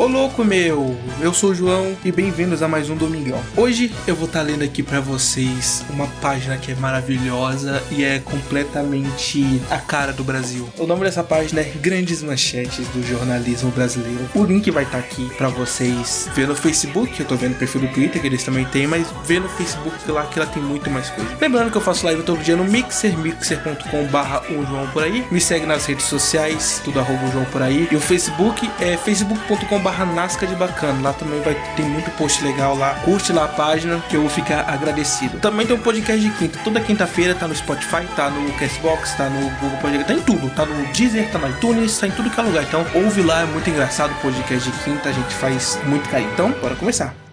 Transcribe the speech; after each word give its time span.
Ô 0.00 0.06
louco 0.06 0.42
meu, 0.42 0.96
eu 1.20 1.34
sou 1.34 1.50
o 1.50 1.54
João 1.54 1.94
e 2.02 2.10
bem-vindos 2.10 2.62
a 2.62 2.66
mais 2.66 2.88
um 2.88 2.96
Domingão. 2.96 3.38
Hoje 3.54 3.92
eu 4.06 4.16
vou 4.16 4.24
estar 4.24 4.38
tá 4.38 4.46
lendo 4.46 4.64
aqui 4.64 4.82
para 4.82 4.98
vocês 4.98 5.84
uma 5.90 6.06
página 6.22 6.56
que 6.56 6.72
é 6.72 6.74
maravilhosa 6.74 7.82
e 7.90 8.02
é 8.02 8.18
completamente 8.18 9.60
a 9.68 9.76
cara 9.76 10.10
do 10.10 10.24
Brasil. 10.24 10.66
O 10.78 10.86
nome 10.86 11.04
dessa 11.04 11.22
página 11.22 11.60
é 11.60 11.64
Grandes 11.64 12.22
Manchetes 12.22 12.88
do 12.94 13.06
Jornalismo 13.06 13.70
Brasileiro. 13.72 14.26
O 14.34 14.42
link 14.42 14.70
vai 14.70 14.84
estar 14.84 15.02
tá 15.02 15.04
aqui 15.04 15.28
para 15.36 15.50
vocês 15.50 16.30
ver 16.34 16.48
no 16.48 16.56
Facebook, 16.56 17.20
eu 17.20 17.26
tô 17.26 17.36
vendo 17.36 17.52
o 17.52 17.56
perfil 17.56 17.82
do 17.82 17.88
Twitter 17.88 18.22
que 18.22 18.26
eles 18.26 18.42
também 18.42 18.64
têm, 18.64 18.86
mas 18.86 19.06
ver 19.26 19.42
no 19.42 19.50
Facebook 19.50 20.10
lá 20.10 20.24
que 20.24 20.38
ela 20.38 20.48
tem 20.48 20.62
muito 20.62 20.88
mais 20.88 21.10
coisa. 21.10 21.30
Lembrando 21.38 21.70
que 21.70 21.76
eu 21.76 21.82
faço 21.82 22.06
live 22.06 22.22
todo 22.22 22.42
dia 22.42 22.56
no 22.56 22.64
Mixer, 22.64 23.18
mixer.com 23.18 24.06
barra 24.06 24.42
João 24.48 24.86
por 24.94 25.02
aí. 25.02 25.26
Me 25.30 25.42
segue 25.42 25.66
nas 25.66 25.84
redes 25.84 26.06
sociais, 26.06 26.80
tudo 26.82 27.00
arroba 27.00 27.30
João 27.30 27.44
por 27.44 27.60
aí. 27.60 27.86
E 27.92 27.96
o 27.96 28.00
Facebook 28.00 28.66
é 28.80 28.96
facebook.com 28.96 29.78
barra 29.78 29.89
Nasca 30.04 30.46
de 30.46 30.54
Bacana. 30.54 31.00
Lá 31.02 31.12
também 31.12 31.40
vai 31.40 31.54
ter 31.76 31.82
muito 31.82 32.10
post 32.12 32.42
legal 32.42 32.76
lá. 32.76 32.94
Curte 33.04 33.32
lá 33.32 33.44
a 33.44 33.48
página 33.48 34.00
que 34.08 34.16
eu 34.16 34.22
vou 34.22 34.30
ficar 34.30 34.68
agradecido. 34.68 35.38
Também 35.38 35.66
tem 35.66 35.76
um 35.76 35.80
podcast 35.80 36.20
de 36.20 36.30
quinta. 36.36 36.58
Toda 36.64 36.80
quinta-feira 36.80 37.34
tá 37.34 37.46
no 37.46 37.54
Spotify, 37.54 38.06
tá 38.16 38.30
no 38.30 38.52
Castbox, 38.54 39.14
tá 39.14 39.28
no 39.28 39.50
Google 39.58 39.78
Podcast, 39.80 40.04
tá 40.06 40.14
em 40.14 40.22
tudo. 40.22 40.50
Tá 40.50 40.66
no 40.66 40.86
Deezer, 40.92 41.30
tá 41.30 41.38
no 41.38 41.48
iTunes, 41.48 41.98
tá 41.98 42.06
em 42.06 42.10
tudo 42.12 42.30
que 42.30 42.40
é 42.40 42.42
lugar. 42.42 42.62
Então 42.62 42.84
ouve 42.94 43.22
lá, 43.22 43.42
é 43.42 43.46
muito 43.46 43.68
engraçado 43.68 44.12
o 44.12 44.14
podcast 44.16 44.70
de 44.70 44.78
quinta. 44.78 45.08
A 45.08 45.12
gente 45.12 45.34
faz 45.34 45.78
muito 45.84 46.08
carinho. 46.08 46.30
Então, 46.32 46.50
bora 46.52 46.74
começar. 46.74 47.29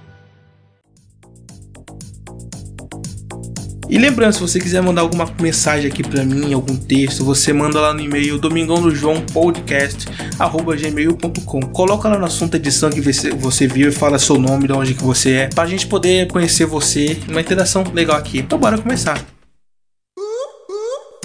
E 3.90 3.98
lembrando, 3.98 4.34
se 4.34 4.41
você 4.41 4.59
quiser 4.59 4.82
mandar 4.82 5.02
alguma 5.02 5.26
mensagem 5.41 5.90
aqui 5.90 6.04
para 6.04 6.23
mim, 6.23 6.54
algum 6.54 6.76
texto, 6.76 7.23
você 7.23 7.54
manda 7.54 7.80
lá 7.80 7.94
no 7.94 8.02
e-mail 8.02 8.38
domingão 8.38 8.82
do 8.82 8.94
João 8.94 9.22
podcast 9.22 10.05
gmail.com. 10.38 11.62
Coloca 11.68 12.10
lá 12.10 12.18
no 12.18 12.26
assunto 12.26 12.55
edição 12.55 12.90
que 12.90 13.02
você 13.02 13.68
viu 13.68 13.90
e 13.90 13.91
fala 13.91 14.20
seu 14.20 14.38
nome, 14.38 14.68
de 14.68 14.74
onde 14.74 14.94
que 14.94 15.04
você 15.04 15.32
é, 15.32 15.48
pra 15.48 15.66
gente 15.66 15.88
poder 15.88 16.27
conhecer 16.27 16.66
você, 16.66 17.18
uma 17.29 17.41
interação 17.41 17.84
legal 17.94 18.18
aqui. 18.18 18.40
Então 18.40 18.60
bora 18.60 18.77
começar. 18.77 19.37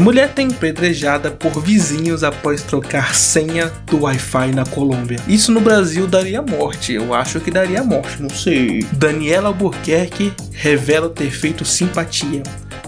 Mulher 0.01 0.33
tem 0.33 0.51
pedrejada 0.51 1.31
por 1.31 1.61
vizinhos 1.61 2.25
após 2.25 2.63
trocar 2.63 3.15
senha 3.15 3.71
do 3.87 4.03
Wi-Fi 4.03 4.53
na 4.53 4.65
Colômbia. 4.65 5.19
Isso 5.29 5.53
no 5.53 5.61
Brasil 5.61 6.07
daria 6.07 6.41
morte, 6.41 6.93
eu 6.93 7.15
acho 7.15 7.39
que 7.41 7.51
daria 7.51 7.85
morte, 7.85 8.21
não 8.21 8.31
sei. 8.31 8.85
Daniela 8.93 9.49
Albuquerque 9.49 10.33
revela 10.53 11.09
ter 11.11 11.31
feito 11.31 11.65
simpatia. 11.65 12.43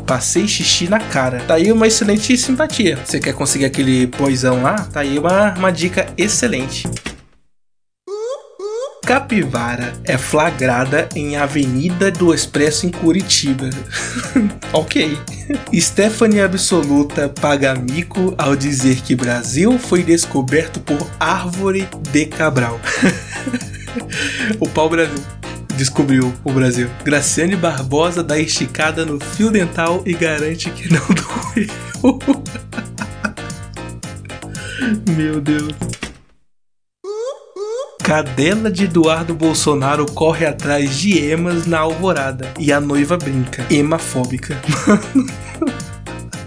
Passei 0.07 0.47
xixi 0.47 0.89
na 0.89 0.99
cara. 0.99 1.41
Tá 1.41 1.55
aí 1.55 1.71
uma 1.73 1.87
excelente 1.87 2.37
simpatia. 2.37 2.99
Você 3.05 3.21
quer 3.21 3.33
conseguir 3.33 3.65
aquele 3.65 4.07
poisão 4.07 4.63
lá? 4.63 4.75
Tá 4.93 5.01
aí 5.01 5.19
uma, 5.19 5.55
uma 5.55 5.71
dica 5.71 6.07
excelente. 6.17 6.87
Capivara 9.05 9.93
é 10.05 10.17
flagrada 10.17 11.11
em 11.15 11.37
Avenida 11.37 12.11
do 12.11 12.33
Expresso 12.33 12.87
em 12.87 12.91
Curitiba. 12.91 13.69
ok. 14.73 15.19
Stephanie 15.79 16.41
Absoluta 16.41 17.29
paga 17.29 17.75
mico 17.75 18.35
ao 18.39 18.57
dizer 18.57 19.03
que 19.03 19.15
Brasil 19.15 19.79
foi 19.79 20.03
descoberto 20.03 20.81
por 20.81 21.07
árvore 21.21 21.87
de 22.11 22.25
Cabral. 22.25 22.81
o 24.59 24.67
pau 24.71 24.89
Brasil 24.89 25.23
descobriu 25.77 26.33
o 26.43 26.53
Brasil. 26.53 26.89
Graciane 27.05 27.57
Barbosa 27.57 28.23
dá 28.23 28.39
esticada 28.39 29.05
no 29.05 29.21
fio 29.21 29.51
dental 29.51 30.03
e 30.07 30.15
garante 30.15 30.71
que 30.71 30.91
não 30.91 31.05
doeu. 32.03 32.33
Meu 35.15 35.43
Deus. 35.43 35.94
Cadela 38.05 38.71
de 38.71 38.85
Eduardo 38.85 39.35
Bolsonaro 39.35 40.05
corre 40.05 40.45
atrás 40.45 40.99
de 40.99 41.19
emas 41.19 41.67
na 41.67 41.79
alvorada 41.79 42.53
e 42.61 42.71
a 42.71 42.79
noiva 42.79 43.17
brinca. 43.17 43.65
Emafóbica. 43.71 44.61
Mano, 44.87 45.73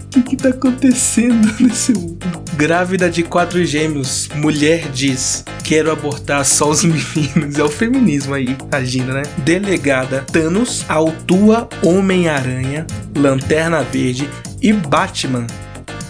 o 0.04 0.08
que, 0.08 0.22
que 0.22 0.36
tá 0.36 0.50
acontecendo 0.50 1.52
nesse 1.58 1.92
mundo? 1.92 2.16
Grávida 2.54 3.10
de 3.10 3.24
quatro 3.24 3.64
gêmeos, 3.64 4.28
mulher 4.36 4.88
diz: 4.92 5.44
Quero 5.64 5.90
abortar 5.90 6.44
só 6.44 6.70
os 6.70 6.84
meninos. 6.86 7.58
É 7.58 7.64
o 7.64 7.68
feminismo 7.68 8.34
aí 8.34 8.56
agindo, 8.70 9.12
né? 9.12 9.22
Delegada 9.38 10.24
Thanos 10.30 10.84
autua 10.88 11.68
Homem-Aranha, 11.82 12.86
Lanterna 13.16 13.82
Verde 13.82 14.30
e 14.62 14.72
Batman 14.72 15.48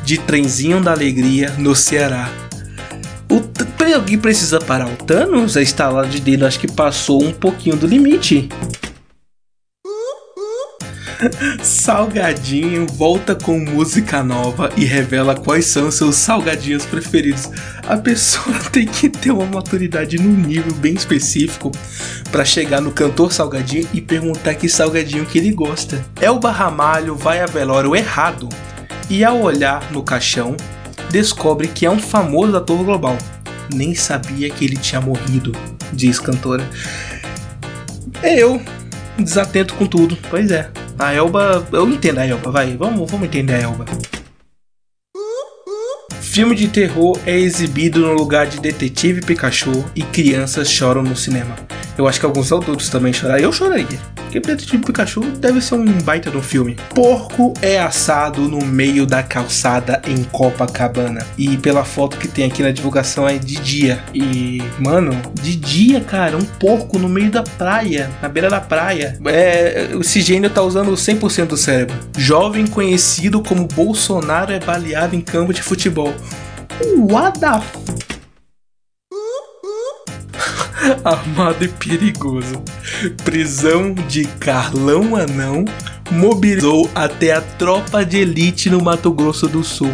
de 0.05 0.19
Trenzinho 0.19 0.79
da 0.83 0.93
Alegria 0.93 1.55
no 1.57 1.75
Ceará. 1.75 2.48
Alguém 3.95 4.19
precisa 4.19 4.61
parar 4.61 4.87
o 4.87 4.97
Thanos? 4.97 5.57
A 5.57 5.63
estalada 5.63 6.09
de 6.09 6.21
dedo 6.21 6.47
acho 6.47 6.61
que 6.61 6.71
passou 6.71 7.23
um 7.23 7.33
pouquinho 7.33 7.77
do 7.77 7.87
limite. 7.87 8.49
Salgadinho 11.63 12.87
volta 12.87 13.35
com 13.35 13.59
música 13.59 14.23
nova 14.23 14.71
e 14.77 14.85
revela 14.85 15.35
quais 15.35 15.67
são 15.67 15.91
seus 15.91 16.17
salgadinhos 16.17 16.87
preferidos. 16.87 17.51
A 17.87 17.97
pessoa 17.97 18.57
tem 18.71 18.87
que 18.87 19.09
ter 19.09 19.31
uma 19.31 19.47
maturidade 19.47 20.19
num 20.19 20.33
nível 20.33 20.73
bem 20.75 20.95
específico 20.95 21.73
para 22.31 22.45
chegar 22.45 22.81
no 22.81 22.93
cantor 22.93 23.33
Salgadinho 23.33 23.89
e 23.93 24.01
perguntar 24.01 24.55
que 24.55 24.69
salgadinho 24.69 25.27
que 25.27 25.39
ele 25.39 25.53
gosta. 25.53 26.05
É 26.21 26.31
o 26.31 26.39
Barramalho 26.39 27.15
vai 27.15 27.41
a 27.41 27.47
velório 27.47 27.97
errado 27.97 28.49
e 29.11 29.25
ao 29.25 29.41
olhar 29.41 29.91
no 29.91 30.03
caixão 30.03 30.57
descobre 31.11 31.69
que 31.69 31.87
é 31.87 31.91
um 31.91 31.99
famoso 31.99 32.57
ator 32.57 32.85
global. 32.85 33.17
Nem 33.75 33.95
sabia 33.95 34.51
que 34.51 34.65
ele 34.65 34.77
tinha 34.77 35.01
morrido, 35.01 35.53
diz 35.93 36.19
cantora. 36.19 36.69
É 38.23 38.35
eu, 38.35 38.61
desatento 39.19 39.75
com 39.75 39.87
tudo. 39.87 40.17
Pois 40.29 40.51
é. 40.51 40.71
A 40.99 41.13
Elba. 41.13 41.67
Eu 41.73 41.89
entendo 41.89 42.19
a 42.19 42.27
Elba, 42.27 42.51
vai. 42.51 42.77
Vamos, 42.77 43.11
vamos 43.11 43.27
entender 43.27 43.55
a 43.55 43.61
Elba. 43.61 43.85
Filme 46.21 46.55
de 46.55 46.69
terror 46.69 47.19
é 47.27 47.37
exibido 47.37 48.01
no 48.01 48.13
lugar 48.13 48.47
de 48.47 48.61
Detetive 48.61 49.21
Pikachu 49.23 49.85
e 49.95 50.03
crianças 50.03 50.71
choram 50.71 51.03
no 51.03 51.17
cinema. 51.17 51.57
Eu 51.99 52.07
acho 52.07 52.21
que 52.21 52.27
alguns 52.27 52.53
adultos 52.53 52.89
também 52.89 53.13
choraram. 53.13 53.43
Eu 53.43 53.53
choraria. 53.53 53.99
Porque 54.15 54.39
Detetive 54.39 54.85
Pikachu 54.85 55.23
deve 55.39 55.61
ser 55.61 55.75
um 55.75 55.85
baita 56.03 56.31
do 56.31 56.41
filme. 56.41 56.77
Porco 56.95 57.53
é 57.61 57.81
assado 57.81 58.43
no 58.43 58.65
meio 58.65 59.05
da 59.05 59.21
calçada 59.21 60.01
em 60.07 60.23
Copacabana. 60.23 61.27
E 61.37 61.57
pela 61.57 61.85
foto 61.85 62.17
que 62.17 62.29
tem 62.29 62.45
aqui 62.45 62.63
na 62.63 62.71
divulgação 62.71 63.29
é 63.29 63.37
de 63.37 63.57
dia. 63.57 63.99
E, 64.15 64.63
mano, 64.79 65.11
de 65.43 65.57
dia, 65.57 66.01
cara, 66.01 66.37
um 66.37 66.45
porco 66.45 67.01
no 67.01 67.09
meio 67.09 67.33
da 67.33 67.43
praia, 67.43 68.09
na 68.23 68.29
beira 68.29 68.49
da 68.49 68.61
praia. 68.61 69.19
É, 69.27 69.89
esse 69.99 70.21
gênio 70.21 70.51
tá 70.51 70.63
usando 70.63 70.93
100% 70.93 71.47
do 71.47 71.57
cérebro. 71.57 71.97
Jovem 72.17 72.67
conhecido 72.67 73.43
como 73.43 73.67
Bolsonaro 73.67 74.53
é 74.53 74.61
baleado 74.61 75.17
em 75.17 75.21
campo 75.21 75.53
de 75.53 75.63
futebol. 75.63 76.15
What 76.97 77.41
the 77.41 78.18
armado 81.05 81.65
e 81.65 81.69
perigoso. 81.69 82.63
Prisão 83.25 83.95
de 83.95 84.25
Carlão 84.25 85.17
Anão 85.17 85.65
mobilizou 86.11 86.91
até 86.95 87.33
a 87.33 87.41
tropa 87.41 88.05
de 88.05 88.19
elite 88.19 88.71
no 88.71 88.83
Mato 88.83 89.13
Grosso 89.13 89.49
do 89.49 89.63
Sul. 89.63 89.93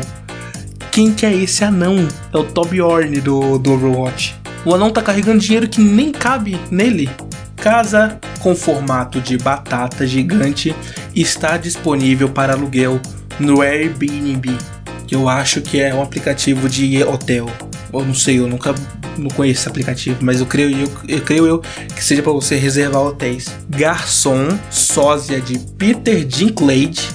Quem 0.90 1.12
que 1.12 1.26
é 1.26 1.34
esse 1.34 1.64
anão? 1.64 2.06
É 2.32 2.36
o 2.36 2.44
Torbjorn 2.44 3.20
do, 3.20 3.58
do 3.58 3.72
Overwatch. 3.72 4.36
O 4.64 4.74
anão 4.74 4.90
tá 4.90 5.02
carregando 5.02 5.40
dinheiro 5.40 5.68
que 5.68 5.80
nem 5.80 6.12
cabe 6.12 6.58
nele. 6.70 7.10
Casa 7.56 8.18
com 8.40 8.54
formato 8.54 9.20
de 9.20 9.36
batata 9.36 10.06
gigante 10.06 10.74
está 11.14 11.56
disponível 11.56 12.28
para 12.28 12.52
aluguel 12.52 13.00
no 13.40 13.62
Airbnb, 13.62 14.56
que 15.06 15.14
eu 15.14 15.28
acho 15.28 15.60
que 15.60 15.80
é 15.80 15.92
um 15.94 16.02
aplicativo 16.02 16.68
de 16.68 17.02
hotel. 17.02 17.48
Eu 17.92 18.04
não 18.04 18.14
sei, 18.14 18.38
eu 18.38 18.46
nunca 18.46 18.74
não 19.18 19.30
conheço 19.30 19.60
esse 19.60 19.68
aplicativo, 19.68 20.18
mas 20.20 20.40
eu 20.40 20.46
creio 20.46 20.78
eu, 20.78 20.88
eu 21.08 21.20
creio 21.20 21.46
eu 21.46 21.58
que 21.94 22.02
seja 22.02 22.22
para 22.22 22.32
você 22.32 22.56
reservar 22.56 23.02
hotéis. 23.02 23.54
Garçom, 23.68 24.58
sósia 24.70 25.40
de 25.40 25.58
Peter 25.58 26.24
Dinklage, 26.24 27.08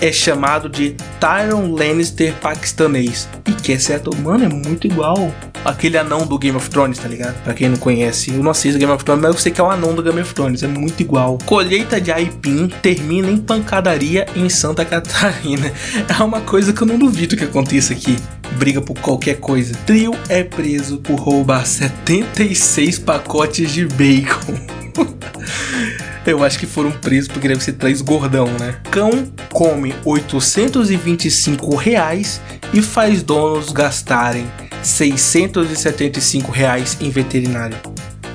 é 0.00 0.12
chamado 0.12 0.68
de 0.68 0.94
Tyron 1.20 1.72
Lannister 1.72 2.34
paquistanês. 2.34 3.28
E 3.46 3.52
que 3.52 3.72
é 3.72 3.78
certo, 3.78 4.14
mano, 4.16 4.44
é 4.44 4.48
muito 4.48 4.86
igual 4.86 5.32
aquele 5.64 5.98
anão 5.98 6.26
do 6.26 6.38
Game 6.38 6.56
of 6.56 6.70
Thrones, 6.70 6.98
tá 6.98 7.08
ligado? 7.08 7.42
Pra 7.42 7.52
quem 7.52 7.68
não 7.68 7.76
conhece, 7.76 8.30
eu 8.30 8.42
não 8.42 8.50
assisto 8.50 8.78
Game 8.78 8.92
of 8.92 9.04
Thrones, 9.04 9.22
mas 9.22 9.34
eu 9.34 9.40
sei 9.40 9.52
que 9.52 9.60
é 9.60 9.64
o 9.64 9.70
anão 9.70 9.94
do 9.94 10.02
Game 10.02 10.20
of 10.20 10.32
Thrones, 10.32 10.62
é 10.62 10.68
muito 10.68 11.00
igual. 11.00 11.38
Colheita 11.44 12.00
de 12.00 12.12
aipim 12.12 12.68
termina 12.80 13.30
em 13.30 13.38
pancadaria 13.38 14.26
em 14.36 14.48
Santa 14.48 14.84
Catarina. 14.84 15.72
É 16.08 16.22
uma 16.22 16.40
coisa 16.40 16.72
que 16.72 16.82
eu 16.82 16.86
não 16.86 16.98
duvido 16.98 17.36
que 17.36 17.44
aconteça 17.44 17.92
aqui. 17.92 18.16
Briga 18.52 18.80
por 18.80 18.98
qualquer 18.98 19.38
coisa. 19.38 19.74
Trio 19.86 20.12
é 20.28 20.42
preso 20.42 20.98
por 20.98 21.16
roubar 21.16 21.66
76 21.66 22.98
pacotes 22.98 23.72
de 23.72 23.86
bacon. 23.86 24.54
Eu 26.26 26.42
acho 26.42 26.58
que 26.58 26.66
foram 26.66 26.90
presos 26.90 27.28
porque 27.28 27.46
deve 27.46 27.62
ser 27.62 27.74
três 27.74 28.00
gordão, 28.00 28.46
né? 28.58 28.80
Cão 28.90 29.30
come 29.52 29.94
825 30.04 31.76
reais 31.76 32.40
e 32.74 32.82
faz 32.82 33.22
donos 33.22 33.70
gastarem 33.70 34.46
675 34.82 36.50
reais 36.50 36.96
em 37.00 37.10
veterinário. 37.10 37.76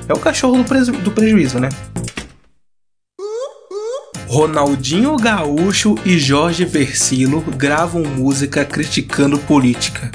É 0.08 0.12
o 0.14 0.18
cachorro 0.18 0.56
do, 0.56 0.64
preju 0.64 0.92
do 0.92 1.10
prejuízo, 1.10 1.60
né? 1.60 1.68
Ronaldinho 4.32 5.14
Gaúcho 5.18 5.94
e 6.06 6.18
Jorge 6.18 6.64
Versilo 6.64 7.42
gravam 7.54 8.02
música 8.02 8.64
criticando 8.64 9.38
política. 9.38 10.10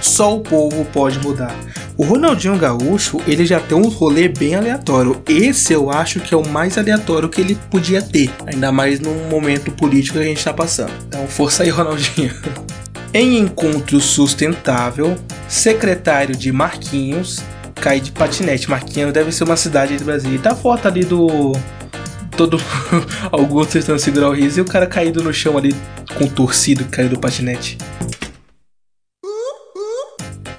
Só 0.00 0.34
o 0.34 0.40
povo 0.40 0.82
pode 0.86 1.18
mudar. 1.18 1.54
O 1.94 2.02
Ronaldinho 2.02 2.56
Gaúcho, 2.56 3.20
ele 3.26 3.44
já 3.44 3.60
tem 3.60 3.76
um 3.76 3.90
rolê 3.90 4.28
bem 4.28 4.54
aleatório. 4.54 5.22
Esse 5.28 5.74
eu 5.74 5.90
acho 5.90 6.20
que 6.20 6.32
é 6.32 6.36
o 6.38 6.48
mais 6.48 6.78
aleatório 6.78 7.28
que 7.28 7.38
ele 7.38 7.54
podia 7.70 8.00
ter, 8.00 8.30
ainda 8.46 8.72
mais 8.72 8.98
num 8.98 9.28
momento 9.28 9.70
político 9.72 10.16
que 10.16 10.24
a 10.24 10.26
gente 10.26 10.42
tá 10.42 10.54
passando. 10.54 10.92
Então, 11.06 11.26
força 11.26 11.62
aí, 11.62 11.68
Ronaldinho. 11.68 12.34
em 13.12 13.36
encontro 13.36 14.00
sustentável, 14.00 15.14
secretário 15.46 16.34
de 16.34 16.50
Marquinhos 16.50 17.40
cai 17.74 18.00
de 18.00 18.10
patinete. 18.10 18.70
Marquinhos 18.70 19.12
deve 19.12 19.30
ser 19.32 19.44
uma 19.44 19.56
cidade 19.56 19.98
do 19.98 20.04
Brasil. 20.04 20.34
E 20.34 20.38
tá 20.38 20.52
a 20.52 20.56
foto 20.56 20.88
ali 20.88 21.04
do 21.04 21.52
todo 22.40 22.56
alguns 23.30 23.66
tentando 23.66 23.98
segurar 23.98 24.30
o 24.30 24.32
riso 24.32 24.60
e 24.60 24.62
o 24.62 24.64
cara 24.64 24.86
caído 24.86 25.22
no 25.22 25.30
chão 25.30 25.58
ali 25.58 25.74
contorcido, 26.16 26.86
caindo 26.86 27.10
do 27.10 27.20
patinete. 27.20 27.76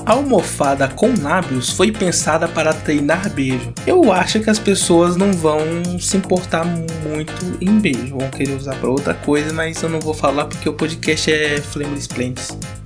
A 0.06 0.12
almofada 0.12 0.88
com 0.90 1.12
lábios 1.22 1.72
foi 1.72 1.92
pensada 1.92 2.48
para 2.48 2.72
treinar 2.72 3.32
beijo. 3.32 3.74
Eu 3.88 4.12
acho 4.12 4.40
que 4.42 4.50
as 4.50 4.60
pessoas 4.60 5.16
não 5.16 5.34
vão 5.34 5.60
se 6.00 6.18
importar 6.18 6.66
muito 6.66 7.58
em 7.60 7.80
beijo, 7.80 8.16
vão 8.16 8.30
querer 8.30 8.54
usar 8.54 8.76
para 8.76 8.90
outra 8.90 9.16
coisa, 9.16 9.52
mas 9.52 9.82
eu 9.82 9.90
não 9.90 10.00
vou 10.00 10.14
falar 10.14 10.46
porque 10.46 10.70
o 10.70 10.74
podcast 10.74 11.32
é 11.32 11.60
Flame 11.62 11.98
Splendid. 11.98 12.81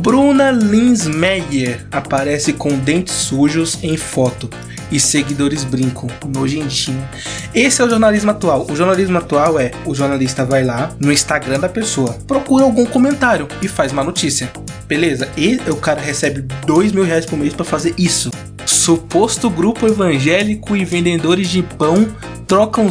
Bruna 0.00 0.50
Linsmeyer 0.50 1.86
aparece 1.92 2.54
com 2.54 2.70
dentes 2.78 3.12
sujos 3.12 3.78
em 3.82 3.98
foto 3.98 4.48
e 4.90 4.98
seguidores 4.98 5.62
brincam, 5.62 6.08
nojentinho. 6.26 7.06
Esse 7.54 7.82
é 7.82 7.84
o 7.84 7.90
jornalismo 7.90 8.30
atual. 8.30 8.66
O 8.70 8.74
jornalismo 8.74 9.18
atual 9.18 9.60
é 9.60 9.72
o 9.84 9.94
jornalista 9.94 10.42
vai 10.42 10.64
lá 10.64 10.90
no 10.98 11.12
Instagram 11.12 11.60
da 11.60 11.68
pessoa, 11.68 12.16
procura 12.26 12.64
algum 12.64 12.86
comentário 12.86 13.46
e 13.60 13.68
faz 13.68 13.92
uma 13.92 14.02
notícia. 14.02 14.50
Beleza? 14.88 15.28
E 15.36 15.60
o 15.68 15.76
cara 15.76 16.00
recebe 16.00 16.46
dois 16.66 16.92
mil 16.92 17.04
reais 17.04 17.26
por 17.26 17.38
mês 17.38 17.52
para 17.52 17.66
fazer 17.66 17.94
isso. 17.98 18.30
Suposto 18.64 19.50
grupo 19.50 19.86
evangélico 19.86 20.74
e 20.74 20.82
vendedores 20.82 21.50
de 21.50 21.62
pão 21.62 22.08
trocam, 22.46 22.88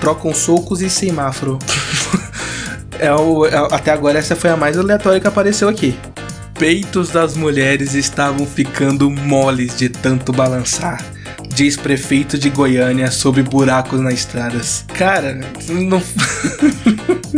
trocam 0.00 0.34
socos 0.34 0.80
e 0.80 0.88
semáforo. 0.88 1.58
é 3.00 3.14
o, 3.14 3.46
é, 3.46 3.56
até 3.72 3.90
agora 3.90 4.18
essa 4.18 4.36
foi 4.36 4.50
a 4.50 4.56
mais 4.56 4.78
aleatória 4.78 5.20
que 5.20 5.26
apareceu 5.26 5.68
aqui 5.68 5.98
peitos 6.60 7.08
das 7.08 7.38
mulheres 7.38 7.94
estavam 7.94 8.44
ficando 8.44 9.08
moles 9.08 9.74
de 9.78 9.88
tanto 9.88 10.30
balançar. 10.30 11.02
Diz 11.54 11.74
prefeito 11.74 12.36
de 12.36 12.50
Goiânia 12.50 13.10
sobre 13.10 13.42
buracos 13.42 13.98
nas 13.98 14.12
estradas. 14.12 14.84
Cara, 14.88 15.40
não. 15.70 16.02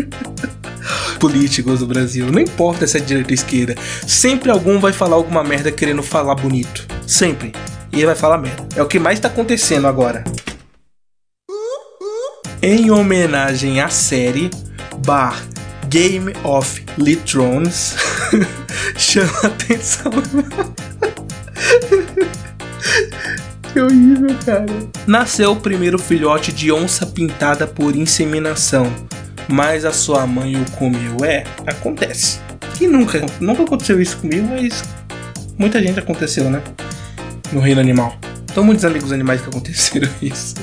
Políticos 1.20 1.78
do 1.78 1.86
Brasil, 1.86 2.32
não 2.32 2.40
importa 2.40 2.84
se 2.84 2.96
é 2.98 3.00
direita 3.00 3.30
ou 3.30 3.34
esquerda, 3.34 3.76
sempre 4.04 4.50
algum 4.50 4.80
vai 4.80 4.92
falar 4.92 5.14
alguma 5.14 5.44
merda 5.44 5.70
querendo 5.70 6.02
falar 6.02 6.34
bonito. 6.34 6.84
Sempre. 7.06 7.52
E 7.92 7.98
ele 7.98 8.06
vai 8.06 8.16
falar 8.16 8.38
merda. 8.38 8.66
É 8.74 8.82
o 8.82 8.88
que 8.88 8.98
mais 8.98 9.20
tá 9.20 9.28
acontecendo 9.28 9.86
agora. 9.86 10.24
Em 12.60 12.90
homenagem 12.90 13.80
à 13.80 13.88
série, 13.88 14.50
Bar 15.04 15.42
Game 15.88 16.32
of 16.44 16.82
Thrones 17.26 17.96
chama 18.96 19.38
atenção. 19.42 20.12
que 23.72 23.80
horrível, 23.80 24.34
cara. 24.44 24.66
Nasceu 25.06 25.52
o 25.52 25.56
primeiro 25.56 25.98
filhote 25.98 26.52
de 26.52 26.72
onça 26.72 27.04
pintada 27.04 27.66
por 27.66 27.96
inseminação, 27.96 28.90
mas 29.48 29.84
a 29.84 29.92
sua 29.92 30.26
mãe 30.26 30.56
o 30.56 30.70
comeu. 30.72 31.24
É, 31.24 31.44
acontece. 31.66 32.40
Que 32.74 32.86
nunca, 32.86 33.24
nunca 33.40 33.62
aconteceu 33.62 34.00
isso 34.00 34.16
comigo, 34.18 34.48
mas 34.48 34.82
muita 35.58 35.82
gente 35.82 35.98
aconteceu, 35.98 36.48
né? 36.48 36.62
No 37.52 37.60
reino 37.60 37.80
animal. 37.80 38.16
Então 38.50 38.64
muitos 38.64 38.84
amigos 38.84 39.12
animais 39.12 39.40
que 39.40 39.48
aconteceram 39.48 40.08
isso. 40.22 40.54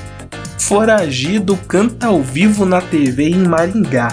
Foragido 0.58 1.58
canta 1.68 2.08
ao 2.08 2.22
vivo 2.22 2.66
na 2.66 2.82
TV 2.82 3.30
em 3.30 3.48
Maringá 3.48 4.10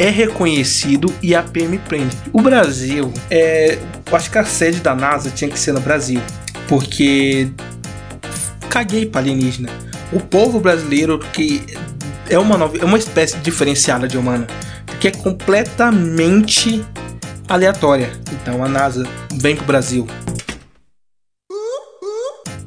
é 0.00 0.08
reconhecido 0.08 1.14
e 1.22 1.34
a 1.34 1.42
PM 1.42 1.76
prende. 1.76 2.16
O 2.32 2.40
Brasil, 2.40 3.12
é, 3.30 3.78
eu 4.10 4.16
acho 4.16 4.30
que 4.30 4.38
a 4.38 4.44
sede 4.46 4.80
da 4.80 4.94
NASA 4.94 5.30
tinha 5.30 5.50
que 5.50 5.58
ser 5.58 5.72
no 5.72 5.80
Brasil, 5.80 6.22
porque 6.66 7.50
caguei 8.70 9.04
para 9.04 9.20
alienígena. 9.20 9.68
O 10.10 10.18
povo 10.18 10.58
brasileiro 10.58 11.18
que 11.18 11.62
é 12.30 12.38
uma 12.38 12.56
nova, 12.56 12.78
é 12.78 12.84
uma 12.84 12.96
espécie 12.96 13.36
diferenciada 13.40 14.08
de 14.08 14.16
humana, 14.16 14.46
que 14.98 15.08
é 15.08 15.10
completamente 15.10 16.82
aleatória. 17.46 18.10
Então 18.32 18.64
a 18.64 18.68
NASA 18.68 19.06
vem 19.34 19.54
pro 19.54 19.66
Brasil. 19.66 20.06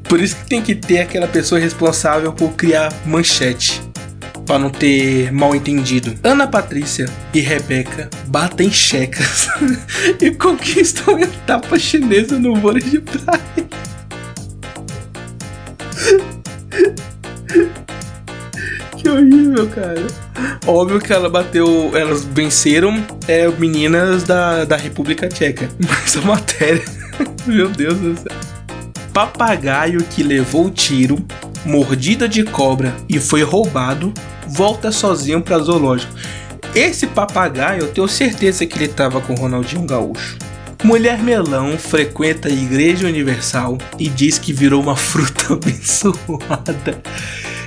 Por 0.04 0.22
isso 0.22 0.36
que 0.36 0.46
tem 0.46 0.62
que 0.62 0.76
ter 0.76 1.00
aquela 1.00 1.28
pessoa 1.28 1.60
responsável 1.60 2.32
por 2.32 2.52
criar 2.52 2.94
manchete 3.08 3.82
para 4.46 4.60
não 4.60 4.70
ter 4.70 5.32
mal 5.32 5.56
entendido. 5.56 6.14
Ana 6.24 6.48
Patrícia 6.48 7.08
e 7.34 7.40
Rebeca 7.40 8.10
batem 8.28 8.72
checas 8.72 9.48
e 10.22 10.30
conquistam 10.32 11.16
a 11.16 11.22
etapa 11.22 11.80
chinesa 11.80 12.38
no 12.38 12.56
vôlei 12.56 12.84
de 12.84 13.00
praia. 13.00 13.42
que 18.98 19.10
horrível, 19.10 19.68
cara. 19.70 20.06
Óbvio 20.66 21.00
que 21.00 21.12
ela 21.12 21.30
bateu, 21.30 21.92
elas 21.96 22.24
venceram 22.24 23.06
é, 23.28 23.48
meninas 23.50 24.24
da, 24.24 24.66
da 24.66 24.76
República 24.76 25.28
Tcheca. 25.28 25.70
Mas 25.80 26.18
a 26.18 26.22
matéria, 26.22 26.84
meu 27.46 27.70
Deus 27.70 27.98
do 27.98 28.16
céu. 28.16 28.38
Papagaio 29.14 30.04
que 30.04 30.24
levou 30.24 30.72
tiro, 30.72 31.24
mordida 31.66 32.28
de 32.28 32.44
cobra 32.44 32.96
e 33.08 33.20
foi 33.20 33.44
roubado 33.44 34.12
volta 34.48 34.92
sozinho 34.92 35.42
para 35.42 35.60
zoológico. 35.60 36.14
Esse 36.76 37.06
papagaio, 37.06 37.82
eu 37.82 37.88
tenho 37.92 38.08
certeza 38.08 38.66
que 38.66 38.78
ele 38.78 38.88
tava 38.88 39.22
com 39.22 39.36
Ronaldinho 39.36 39.86
Gaúcho. 39.86 40.38
Mulher 40.84 41.22
melão 41.22 41.78
frequenta 41.78 42.50
a 42.50 42.52
Igreja 42.52 43.08
Universal 43.08 43.78
e 43.98 44.10
diz 44.10 44.38
que 44.38 44.52
virou 44.52 44.82
uma 44.82 44.96
fruta 44.96 45.54
abençoada. 45.54 47.02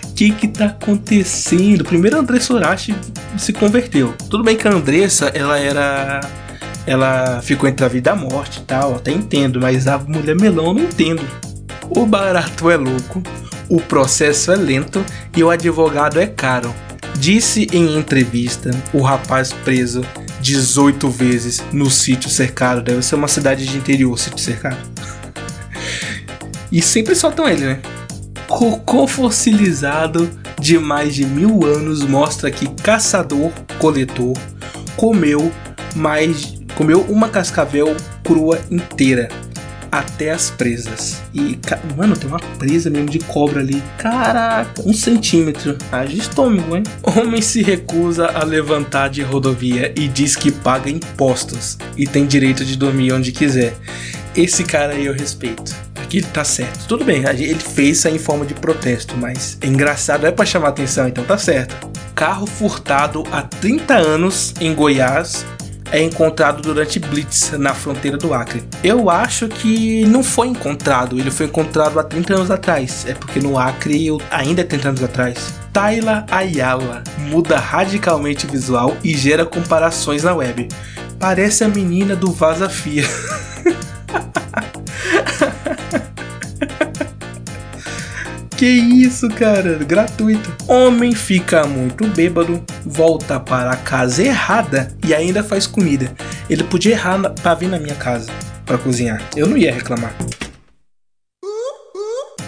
O 0.04 0.12
que 0.14 0.30
que 0.32 0.48
tá 0.48 0.66
acontecendo? 0.66 1.84
Primeiro 1.84 2.18
Andressa 2.18 2.52
Urashi 2.52 2.94
se 3.38 3.52
converteu. 3.52 4.14
Tudo 4.28 4.44
bem 4.44 4.56
que 4.56 4.66
a 4.66 4.72
Andressa, 4.72 5.26
ela 5.34 5.58
era 5.58 6.20
ela 6.86 7.40
ficou 7.42 7.68
entre 7.68 7.84
a 7.84 7.88
vida 7.88 8.10
e 8.10 8.12
a 8.12 8.16
morte 8.16 8.60
e 8.60 8.62
tal, 8.62 8.94
até 8.94 9.10
entendo, 9.10 9.60
mas 9.60 9.88
a 9.88 9.98
mulher 9.98 10.36
melão 10.36 10.66
eu 10.66 10.74
não 10.74 10.82
entendo. 10.82 11.22
O 11.90 12.06
barato 12.06 12.70
é 12.70 12.76
louco, 12.76 13.22
o 13.68 13.80
processo 13.80 14.52
é 14.52 14.56
lento 14.56 15.04
e 15.36 15.42
o 15.42 15.50
advogado 15.50 16.20
é 16.20 16.26
caro. 16.26 16.74
Disse 17.18 17.66
em 17.72 17.96
entrevista 17.96 18.70
o 18.92 19.00
rapaz 19.00 19.52
preso 19.52 20.02
18 20.40 21.08
vezes 21.10 21.62
no 21.72 21.90
sítio 21.90 22.30
cercado. 22.30 22.82
Deve 22.82 23.02
ser 23.02 23.14
uma 23.14 23.28
cidade 23.28 23.66
de 23.66 23.76
interior, 23.76 24.18
sítio 24.18 24.38
cercado. 24.38 24.78
e 26.70 26.80
sempre 26.82 27.14
soltam 27.14 27.48
ele, 27.48 27.64
né? 27.64 27.80
Cocô 28.46 29.06
fossilizado 29.08 30.30
de 30.60 30.78
mais 30.78 31.14
de 31.14 31.24
mil 31.24 31.64
anos 31.64 32.02
mostra 32.02 32.50
que 32.50 32.68
caçador-coletor 32.68 34.34
comeu 34.96 35.52
mais 35.94 36.54
comeu 36.74 37.00
uma 37.08 37.28
cascavel 37.28 37.96
crua 38.22 38.60
inteira 38.70 39.28
até 39.98 40.30
as 40.30 40.50
presas. 40.50 41.22
E, 41.34 41.58
mano, 41.96 42.16
tem 42.16 42.28
uma 42.28 42.40
presa 42.58 42.90
mesmo 42.90 43.08
de 43.08 43.18
cobra 43.20 43.60
ali. 43.60 43.82
Caraca, 43.98 44.82
um 44.84 44.92
centímetro. 44.92 45.76
Haja 45.90 46.16
estômago, 46.16 46.76
hein? 46.76 46.82
Homem 47.02 47.40
se 47.40 47.62
recusa 47.62 48.26
a 48.26 48.44
levantar 48.44 49.08
de 49.08 49.22
rodovia 49.22 49.92
e 49.96 50.08
diz 50.08 50.36
que 50.36 50.50
paga 50.50 50.90
impostos 50.90 51.78
e 51.96 52.06
tem 52.06 52.26
direito 52.26 52.64
de 52.64 52.76
dormir 52.76 53.12
onde 53.12 53.32
quiser. 53.32 53.74
Esse 54.34 54.64
cara 54.64 54.92
aí 54.92 55.06
eu 55.06 55.14
respeito. 55.14 55.74
Aqui 55.96 56.22
tá 56.22 56.44
certo. 56.44 56.86
Tudo 56.86 57.04
bem, 57.04 57.24
ele 57.26 57.54
fez 57.54 57.98
isso 57.98 58.08
em 58.08 58.18
forma 58.18 58.44
de 58.44 58.54
protesto, 58.54 59.16
mas 59.16 59.58
é 59.60 59.66
engraçado, 59.66 60.26
é 60.26 60.30
para 60.30 60.44
chamar 60.44 60.68
atenção, 60.68 61.08
então 61.08 61.24
tá 61.24 61.36
certo. 61.36 61.90
Carro 62.14 62.46
furtado 62.46 63.24
há 63.32 63.42
30 63.42 63.94
anos 63.94 64.54
em 64.60 64.74
Goiás 64.74 65.44
é 65.92 66.02
encontrado 66.02 66.62
durante 66.62 66.98
Blitz 66.98 67.52
na 67.52 67.74
fronteira 67.74 68.16
do 68.16 68.34
Acre. 68.34 68.62
Eu 68.82 69.10
acho 69.10 69.48
que 69.48 70.04
não 70.06 70.22
foi 70.22 70.48
encontrado, 70.48 71.18
ele 71.18 71.30
foi 71.30 71.46
encontrado 71.46 71.98
há 71.98 72.04
30 72.04 72.34
anos 72.34 72.50
atrás. 72.50 73.04
É 73.06 73.14
porque 73.14 73.40
no 73.40 73.58
Acre 73.58 74.08
ainda 74.30 74.60
é 74.60 74.64
30 74.64 74.88
anos 74.88 75.02
atrás. 75.02 75.54
Tayla 75.72 76.24
Ayala 76.30 77.02
muda 77.18 77.58
radicalmente 77.58 78.46
o 78.46 78.50
visual 78.50 78.96
e 79.04 79.16
gera 79.16 79.44
comparações 79.44 80.22
na 80.22 80.34
web. 80.34 80.68
Parece 81.18 81.64
a 81.64 81.68
menina 81.68 82.16
do 82.16 82.30
Vaza 82.30 82.68
Fia. 82.68 83.04
Que 88.56 88.66
isso, 88.66 89.28
cara? 89.28 89.74
Gratuito. 89.84 90.50
Homem 90.66 91.14
fica 91.14 91.66
muito 91.66 92.06
bêbado, 92.08 92.64
volta 92.86 93.38
para 93.38 93.72
a 93.72 93.76
casa 93.76 94.22
errada 94.22 94.96
e 95.06 95.14
ainda 95.14 95.44
faz 95.44 95.66
comida. 95.66 96.10
Ele 96.48 96.64
podia 96.64 96.92
errar 96.92 97.18
na, 97.18 97.28
pra 97.28 97.54
vir 97.54 97.68
na 97.68 97.78
minha 97.78 97.94
casa 97.94 98.32
para 98.64 98.78
cozinhar. 98.78 99.20
Eu 99.36 99.46
não 99.46 99.58
ia 99.58 99.70
reclamar. 99.70 100.16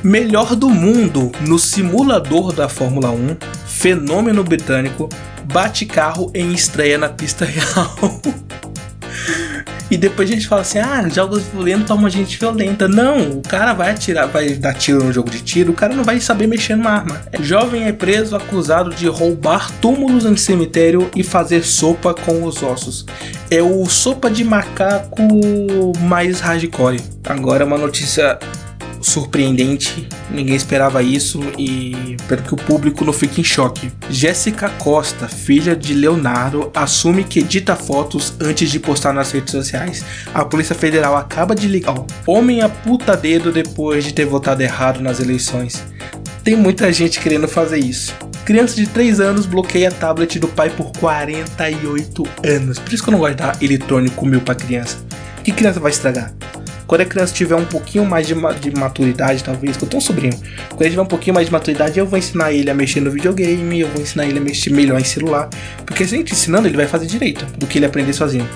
Melhor 0.02 0.56
do 0.56 0.70
mundo 0.70 1.30
no 1.46 1.58
simulador 1.58 2.54
da 2.54 2.70
Fórmula 2.70 3.10
1, 3.10 3.36
fenômeno 3.66 4.42
britânico, 4.42 5.10
bate 5.44 5.84
carro 5.84 6.30
em 6.32 6.54
estreia 6.54 6.96
na 6.96 7.10
pista 7.10 7.44
real. 7.44 7.98
E 9.90 9.96
depois 9.96 10.28
a 10.28 10.32
gente 10.32 10.46
fala 10.46 10.62
assim: 10.62 10.78
ah, 10.78 11.08
jogos 11.08 11.44
violentos 11.44 11.86
toma 11.86 12.10
gente 12.10 12.38
violenta. 12.38 12.86
Não, 12.86 13.38
o 13.38 13.42
cara 13.42 13.72
vai 13.72 13.90
atirar, 13.90 14.26
vai 14.26 14.50
dar 14.50 14.74
tiro 14.74 15.02
no 15.02 15.12
jogo 15.12 15.30
de 15.30 15.40
tiro, 15.40 15.72
o 15.72 15.74
cara 15.74 15.94
não 15.94 16.04
vai 16.04 16.20
saber 16.20 16.46
mexer 16.46 16.76
numa 16.76 16.90
arma. 16.90 17.20
Jovem 17.40 17.84
é 17.84 17.92
preso 17.92 18.36
acusado 18.36 18.90
de 18.90 19.06
roubar 19.06 19.70
túmulos 19.80 20.24
em 20.24 20.36
cemitério 20.36 21.10
e 21.14 21.22
fazer 21.22 21.64
sopa 21.64 22.14
com 22.14 22.44
os 22.44 22.62
ossos. 22.62 23.06
É 23.50 23.62
o 23.62 23.86
sopa 23.86 24.30
de 24.30 24.44
macaco 24.44 25.22
mais 26.00 26.40
hardcore. 26.40 27.00
Agora 27.24 27.64
uma 27.64 27.78
notícia 27.78 28.38
surpreendente, 29.08 30.06
ninguém 30.30 30.54
esperava 30.54 31.02
isso 31.02 31.40
e 31.56 32.16
espero 32.18 32.42
que 32.42 32.54
o 32.54 32.56
público 32.56 33.04
não 33.04 33.12
fique 33.12 33.40
em 33.40 33.44
choque. 33.44 33.90
Jéssica 34.10 34.68
Costa, 34.68 35.26
filha 35.26 35.74
de 35.74 35.94
Leonardo, 35.94 36.70
assume 36.74 37.24
que 37.24 37.40
edita 37.40 37.74
fotos 37.74 38.34
antes 38.40 38.70
de 38.70 38.78
postar 38.78 39.12
nas 39.12 39.32
redes 39.32 39.50
sociais. 39.50 40.04
A 40.32 40.44
Polícia 40.44 40.74
Federal 40.74 41.16
acaba 41.16 41.54
de 41.54 41.66
ligar. 41.66 41.94
Homem 42.26 42.60
a 42.60 42.68
puta 42.68 43.16
dedo 43.16 43.50
depois 43.50 44.04
de 44.04 44.12
ter 44.12 44.26
votado 44.26 44.62
errado 44.62 45.00
nas 45.00 45.20
eleições. 45.20 45.82
Tem 46.44 46.54
muita 46.54 46.92
gente 46.92 47.20
querendo 47.20 47.48
fazer 47.48 47.78
isso. 47.78 48.14
Criança 48.44 48.76
de 48.76 48.86
3 48.86 49.20
anos 49.20 49.44
bloqueia 49.44 49.90
tablet 49.90 50.38
do 50.38 50.48
pai 50.48 50.70
por 50.70 50.90
48 50.92 52.22
anos. 52.44 52.78
Por 52.78 52.92
isso 52.92 53.02
que 53.02 53.10
eu 53.10 53.12
não 53.12 53.18
gosto 53.18 53.32
de 53.32 53.42
dar 53.42 53.62
eletrônico 53.62 54.24
meu 54.24 54.40
pra 54.40 54.54
criança. 54.54 54.96
Que 55.44 55.52
criança 55.52 55.80
vai 55.80 55.90
estragar? 55.90 56.32
Quando 56.88 57.02
a 57.02 57.04
criança 57.04 57.34
tiver 57.34 57.54
um 57.54 57.66
pouquinho 57.66 58.06
mais 58.06 58.26
de, 58.26 58.34
de 58.34 58.74
maturidade, 58.74 59.44
talvez, 59.44 59.76
que 59.76 59.84
eu 59.84 59.88
tenho 59.88 60.02
um 60.02 60.04
sobrinho, 60.04 60.32
quando 60.70 60.82
ele 60.82 60.90
tiver 60.90 61.02
um 61.02 61.06
pouquinho 61.06 61.34
mais 61.34 61.46
de 61.46 61.52
maturidade, 61.52 61.98
eu 61.98 62.06
vou 62.06 62.18
ensinar 62.18 62.50
ele 62.50 62.70
a 62.70 62.74
mexer 62.74 63.00
no 63.00 63.10
videogame, 63.10 63.80
eu 63.80 63.88
vou 63.88 64.00
ensinar 64.00 64.24
ele 64.24 64.38
a 64.38 64.40
mexer 64.40 64.70
melhor 64.70 64.98
em 64.98 65.04
celular, 65.04 65.50
porque 65.84 66.06
se 66.06 66.14
a 66.14 66.18
gente 66.18 66.32
ensinando, 66.32 66.66
ele 66.66 66.78
vai 66.78 66.86
fazer 66.86 67.04
direito 67.04 67.44
do 67.58 67.66
que 67.66 67.78
ele 67.78 67.84
aprender 67.84 68.14
sozinho. 68.14 68.48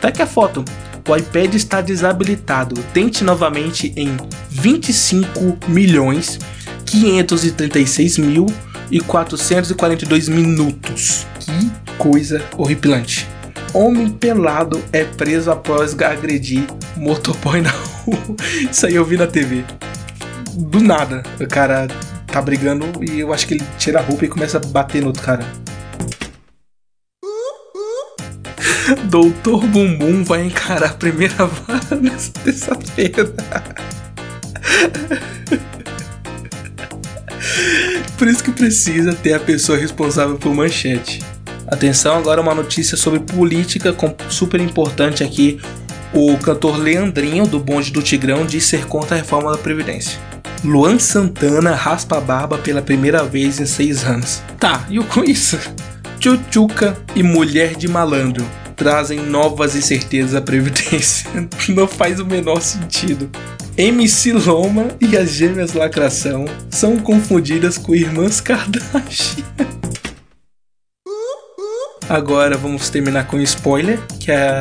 Tá 0.00 0.08
aqui 0.08 0.20
a 0.20 0.26
foto. 0.26 0.64
O 1.08 1.16
iPad 1.16 1.54
está 1.54 1.80
desabilitado. 1.80 2.74
Tente 2.92 3.22
novamente 3.22 3.92
em 3.96 4.16
25 4.50 5.56
milhões 5.68 6.40
536 6.84 8.18
mil 8.18 8.46
e 8.90 9.00
442 9.00 10.28
minutos. 10.28 11.24
Que 11.38 11.70
coisa 11.96 12.42
horripilante. 12.56 13.35
Homem 13.72 14.10
pelado 14.10 14.82
é 14.92 15.04
preso 15.04 15.50
após 15.50 15.94
agredir 16.00 16.66
motoboy 16.96 17.60
na 17.60 17.70
rua. 17.70 18.36
Isso 18.70 18.86
aí 18.86 18.94
eu 18.94 19.04
vi 19.04 19.16
na 19.16 19.26
TV. 19.26 19.64
Do 20.54 20.80
nada, 20.80 21.22
o 21.40 21.46
cara 21.46 21.86
tá 22.26 22.40
brigando 22.40 22.86
e 23.04 23.20
eu 23.20 23.32
acho 23.32 23.46
que 23.46 23.54
ele 23.54 23.64
tira 23.78 23.98
a 23.98 24.02
roupa 24.02 24.24
e 24.24 24.28
começa 24.28 24.56
a 24.58 24.60
bater 24.60 25.00
no 25.02 25.08
outro 25.08 25.22
cara. 25.22 25.44
Doutor 29.10 29.66
Bumbum 29.66 30.24
vai 30.24 30.44
encarar 30.44 30.90
a 30.90 30.94
primeira 30.94 31.44
vara 31.46 31.96
nessa 32.00 32.32
terça-feira. 32.32 33.32
Por 38.16 38.28
isso 38.28 38.42
que 38.42 38.50
precisa 38.50 39.12
ter 39.12 39.34
a 39.34 39.40
pessoa 39.40 39.76
responsável 39.76 40.38
por 40.38 40.54
manchete. 40.54 41.20
Atenção, 41.68 42.16
agora 42.16 42.40
uma 42.40 42.54
notícia 42.54 42.96
sobre 42.96 43.20
política 43.20 43.94
super 44.28 44.60
importante 44.60 45.24
aqui. 45.24 45.60
O 46.14 46.36
cantor 46.38 46.78
Leandrinho, 46.78 47.46
do 47.46 47.58
Bonde 47.58 47.90
do 47.90 48.02
Tigrão, 48.02 48.46
diz 48.46 48.64
ser 48.64 48.86
contra 48.86 49.16
a 49.16 49.18
reforma 49.18 49.50
da 49.50 49.58
Previdência. 49.58 50.18
Luan 50.64 50.98
Santana 50.98 51.74
raspa 51.74 52.18
a 52.18 52.20
barba 52.20 52.56
pela 52.58 52.80
primeira 52.80 53.24
vez 53.24 53.60
em 53.60 53.66
seis 53.66 54.04
anos. 54.04 54.42
Tá, 54.58 54.86
e 54.88 54.98
o 54.98 55.04
com 55.04 55.24
isso? 55.24 55.58
Tchutchuca 56.18 56.96
e 57.14 57.22
Mulher 57.22 57.74
de 57.74 57.88
Malandro 57.88 58.44
trazem 58.76 59.20
novas 59.20 59.74
incertezas 59.74 60.34
à 60.34 60.40
Previdência. 60.40 61.28
Não 61.68 61.88
faz 61.88 62.20
o 62.20 62.26
menor 62.26 62.60
sentido. 62.60 63.28
MC 63.76 64.32
Loma 64.32 64.88
e 65.00 65.16
as 65.16 65.32
gêmeas 65.32 65.72
Lacração 65.72 66.46
são 66.70 66.96
confundidas 66.96 67.76
com 67.76 67.94
irmãs 67.94 68.40
Kardashian. 68.40 69.44
Agora 72.08 72.56
vamos 72.56 72.88
terminar 72.88 73.26
com 73.26 73.36
um 73.36 73.42
spoiler, 73.42 74.00
que 74.20 74.30
é 74.30 74.60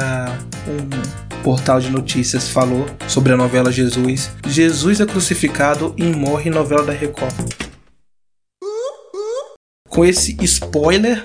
um 0.68 1.44
portal 1.44 1.80
de 1.80 1.92
notícias 1.92 2.50
falou 2.50 2.88
sobre 3.08 3.34
a 3.34 3.38
novela 3.38 3.72
Jesus. 3.72 4.32
Jesus 4.48 5.00
é 5.00 5.06
crucificado 5.06 5.94
e 5.96 6.04
morre 6.04 6.50
novela 6.50 6.84
da 6.84 6.92
Record. 6.92 7.34
Com 9.88 10.04
esse 10.04 10.36
spoiler, 10.42 11.24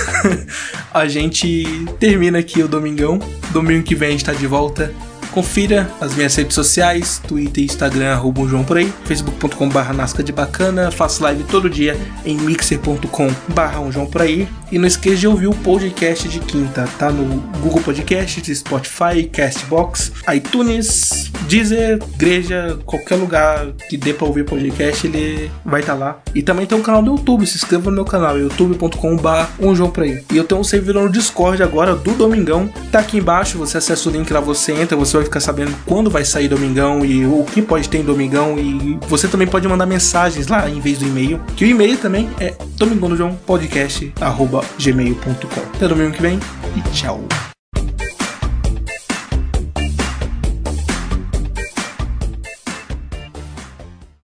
a 0.92 1.06
gente 1.06 1.64
termina 2.00 2.38
aqui 2.38 2.62
o 2.62 2.68
Domingão. 2.68 3.18
Domingo 3.50 3.84
que 3.84 3.94
vem 3.94 4.08
a 4.08 4.12
gente 4.12 4.24
tá 4.24 4.32
de 4.32 4.46
volta 4.46 4.92
Confira 5.32 5.90
as 5.98 6.14
minhas 6.14 6.34
redes 6.34 6.54
sociais, 6.54 7.18
Twitter 7.26 7.64
Instagram, 7.64 8.12
arroba 8.12 8.46
João 8.46 8.62
por 8.62 8.76
aí, 8.76 8.92
facebook.com 9.06 9.66
barra 9.70 9.94
Nasca 9.94 10.22
de 10.22 10.30
Bacana, 10.30 10.90
faço 10.90 11.22
live 11.22 11.42
todo 11.44 11.70
dia 11.70 11.96
em 12.22 12.36
mixer.com 12.36 13.30
barra 13.48 13.90
João 13.90 14.04
por 14.04 14.20
aí. 14.20 14.46
E 14.72 14.78
não 14.78 14.88
esqueça 14.88 15.18
de 15.18 15.28
ouvir 15.28 15.48
o 15.48 15.54
podcast 15.54 16.26
de 16.26 16.40
quinta, 16.40 16.88
tá 16.98 17.10
no 17.10 17.42
Google 17.60 17.82
Podcast, 17.82 18.54
Spotify, 18.54 19.24
Castbox, 19.30 20.10
iTunes, 20.34 21.30
Deezer, 21.46 21.98
igreja, 22.14 22.78
qualquer 22.86 23.16
lugar 23.16 23.66
que 23.90 23.98
dê 23.98 24.14
pra 24.14 24.26
ouvir 24.26 24.46
podcast, 24.46 25.06
ele 25.06 25.50
vai 25.62 25.80
estar 25.80 25.92
tá 25.92 25.98
lá. 25.98 26.22
E 26.34 26.42
também 26.42 26.64
tem 26.64 26.78
um 26.78 26.80
canal 26.80 27.02
do 27.02 27.10
YouTube, 27.10 27.46
se 27.46 27.56
inscreva 27.56 27.90
no 27.90 27.96
meu 27.96 28.06
canal, 28.06 28.38
youtube.com 28.38 29.16
barra 29.16 29.50
João 29.74 29.90
por 29.90 30.04
aí. 30.04 30.24
E 30.32 30.38
eu 30.38 30.44
tenho 30.44 30.62
um 30.62 30.64
servidor 30.64 31.04
no 31.04 31.12
Discord 31.12 31.62
agora 31.62 31.94
do 31.94 32.12
Domingão, 32.12 32.66
tá 32.90 33.00
aqui 33.00 33.18
embaixo, 33.18 33.58
você 33.58 33.76
acessa 33.76 34.08
o 34.08 34.12
link 34.12 34.32
lá, 34.32 34.40
você 34.40 34.72
entra, 34.72 34.96
você 34.96 35.18
vai 35.18 35.24
ficar 35.24 35.40
sabendo 35.40 35.76
quando 35.84 36.08
vai 36.08 36.24
sair 36.24 36.48
Domingão 36.48 37.04
e 37.04 37.26
o 37.26 37.44
que 37.44 37.60
pode 37.60 37.90
ter 37.90 37.98
em 37.98 38.04
Domingão. 38.04 38.58
E 38.58 38.98
você 39.06 39.28
também 39.28 39.46
pode 39.46 39.68
mandar 39.68 39.84
mensagens 39.84 40.46
lá 40.46 40.66
em 40.70 40.80
vez 40.80 40.98
do 40.98 41.06
e-mail. 41.06 41.38
Que 41.56 41.66
o 41.66 41.68
e-mail 41.68 41.98
também 41.98 42.30
é 42.40 42.54
domingão 42.78 43.38
Podcast, 43.46 44.12
arroba 44.20 44.61
gmail.com. 44.78 45.76
Até 45.76 45.88
domingo 45.88 46.12
que 46.12 46.22
vem 46.22 46.38
e 46.76 46.90
tchau. 46.92 47.20